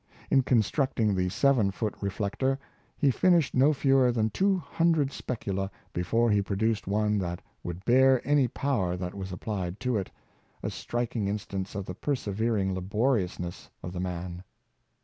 In 0.31 0.41
con 0.41 0.63
structing 0.63 1.15
the 1.15 1.29
seven 1.29 1.69
foot 1.69 1.93
reflector, 2.01 2.57
he 2.97 3.11
finished 3.11 3.53
no 3.53 3.71
fewer 3.71 4.11
than 4.11 4.31
two 4.31 4.57
hundred 4.57 5.11
specula 5.11 5.69
before 5.93 6.31
he 6.31 6.41
produced 6.41 6.87
one 6.87 7.19
that 7.19 7.39
would 7.63 7.85
bear 7.85 8.19
any 8.27 8.47
power 8.47 8.97
that 8.97 9.13
was 9.13 9.31
applied 9.31 9.79
to 9.81 9.97
it— 9.97 10.09
a 10.63 10.71
striking 10.71 11.27
instance 11.27 11.75
of 11.75 11.85
the 11.85 11.93
persevering 11.93 12.73
laboriousness 12.73 13.69
of 13.83 13.93
the 13.93 13.99
man. 13.99 14.43